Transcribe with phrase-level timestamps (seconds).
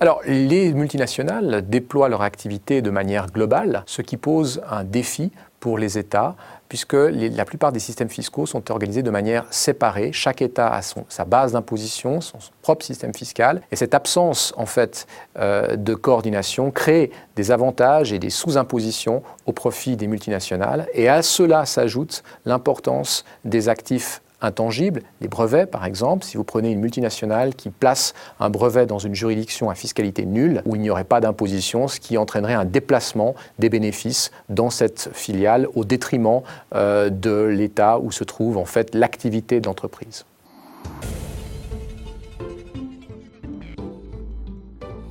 [0.00, 5.78] Alors, les multinationales déploient leur activité de manière globale, ce qui pose un défi pour
[5.78, 6.34] les États,
[6.68, 10.12] puisque la plupart des systèmes fiscaux sont organisés de manière séparée.
[10.12, 15.06] Chaque État a sa base d'imposition, son, propre système fiscal, et cette absence en fait
[15.38, 20.88] euh, de coordination crée des avantages et des sous-impositions au profit des multinationales.
[20.92, 26.70] Et à cela s'ajoute l'importance des actifs intangibles, les brevets par exemple, si vous prenez
[26.70, 30.90] une multinationale qui place un brevet dans une juridiction à fiscalité nulle, où il n'y
[30.90, 36.42] aurait pas d'imposition, ce qui entraînerait un déplacement des bénéfices dans cette filiale au détriment
[36.74, 40.24] euh, de l'État où se trouve en fait l'activité de l'entreprise.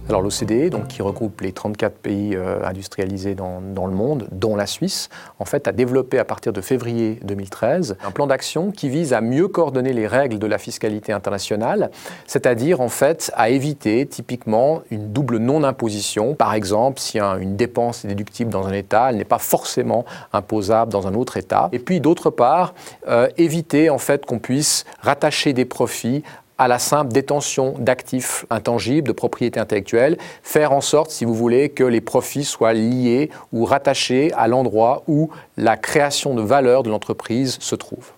[0.09, 4.65] Alors l'OCDE, donc, qui regroupe les 34 pays euh, industrialisés dans, le monde, dont la
[4.65, 9.13] Suisse, en fait, a développé à partir de février 2013 un plan d'action qui vise
[9.13, 11.89] à mieux coordonner les règles de la fiscalité internationale,
[12.27, 16.35] c'est-à-dire en fait à éviter typiquement une double non-imposition.
[16.35, 20.91] Par exemple, si une dépense est déductible dans un État, elle n'est pas forcément imposable
[20.91, 21.69] dans un autre État.
[21.71, 22.73] Et puis d'autre part,
[23.07, 26.23] euh, éviter en fait qu'on puisse rattacher des profits
[26.57, 31.69] à la simple détention d'actifs intangibles, de propriété intellectuelle, faire en sorte, si vous voulez,
[31.69, 36.89] que les profits soient liés ou rattachés à l'endroit où la création de valeur de
[36.89, 38.11] l'entreprise se trouve.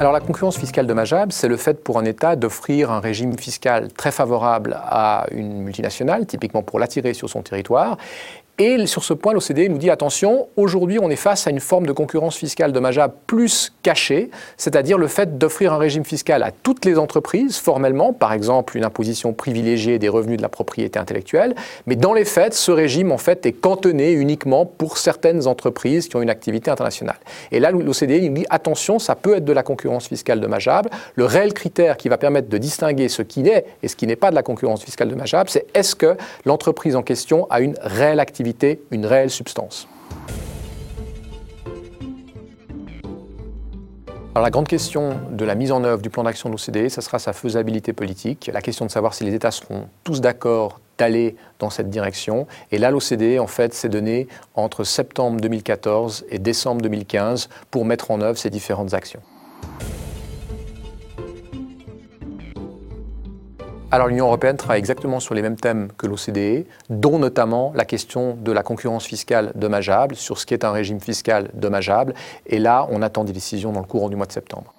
[0.00, 3.92] Alors la concurrence fiscale dommageable, c'est le fait pour un État d'offrir un régime fiscal
[3.92, 7.98] très favorable à une multinationale, typiquement pour l'attirer sur son territoire,
[8.60, 11.86] et sur ce point, l'OCDE nous dit attention, aujourd'hui on est face à une forme
[11.86, 16.84] de concurrence fiscale dommageable plus cachée, c'est-à-dire le fait d'offrir un régime fiscal à toutes
[16.84, 21.54] les entreprises, formellement, par exemple une imposition privilégiée des revenus de la propriété intellectuelle,
[21.86, 26.16] mais dans les faits, ce régime en fait est cantonné uniquement pour certaines entreprises qui
[26.16, 27.18] ont une activité internationale.
[27.52, 30.90] Et là, l'OCDE nous dit attention, ça peut être de la concurrence fiscale dommageable.
[31.14, 34.16] Le réel critère qui va permettre de distinguer ce qui est et ce qui n'est
[34.16, 38.20] pas de la concurrence fiscale dommageable, c'est est-ce que l'entreprise en question a une réelle
[38.20, 38.49] activité
[38.90, 39.88] une réelle substance.
[44.34, 47.18] La grande question de la mise en œuvre du plan d'action de l'OCDE, ce sera
[47.18, 51.68] sa faisabilité politique, la question de savoir si les États seront tous d'accord d'aller dans
[51.68, 52.46] cette direction.
[52.72, 58.10] Et là, l'OCDE, en fait, s'est donné entre septembre 2014 et décembre 2015 pour mettre
[58.10, 59.20] en œuvre ces différentes actions.
[63.92, 68.36] Alors l'Union européenne travaille exactement sur les mêmes thèmes que l'OCDE, dont notamment la question
[68.36, 72.14] de la concurrence fiscale dommageable, sur ce qui est un régime fiscal dommageable.
[72.46, 74.72] Et là, on attend des décisions dans le courant du mois de septembre.